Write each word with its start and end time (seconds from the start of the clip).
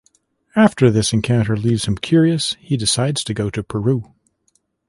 After 0.55 0.89
this 0.89 1.13
encounter 1.13 1.55
leaves 1.55 1.85
him 1.85 1.95
curious, 1.95 2.55
he 2.59 2.75
decides 2.75 3.23
to 3.23 3.35
go 3.35 3.51
to 3.51 3.61
Peru. 3.61 4.15